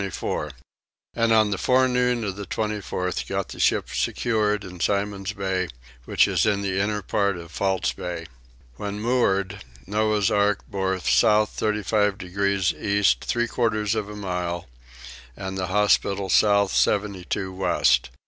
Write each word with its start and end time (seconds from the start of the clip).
And 1.13 1.31
on 1.31 1.51
the 1.51 1.59
forenoon 1.59 2.23
of 2.23 2.35
the 2.35 2.47
24th 2.47 3.29
got 3.29 3.49
the 3.49 3.59
ship 3.59 3.89
secured 3.89 4.63
in 4.63 4.79
Simon's 4.79 5.33
Bay, 5.33 5.67
which 6.05 6.27
is 6.27 6.43
in 6.43 6.63
the 6.63 6.79
inner 6.79 7.03
part 7.03 7.37
of 7.37 7.51
False 7.51 7.93
Bay. 7.93 8.25
When 8.77 8.99
moored, 8.99 9.63
Noah's 9.85 10.31
ark 10.31 10.61
bore 10.67 10.99
south 11.01 11.51
35 11.51 12.17
degrees 12.17 12.73
east 12.73 13.23
three 13.23 13.47
quarters 13.47 13.93
of 13.93 14.09
a 14.09 14.15
mile, 14.15 14.67
and 15.37 15.55
the 15.55 15.67
hospital 15.67 16.29
south 16.29 16.73
72 16.73 17.53
west. 17.53 18.09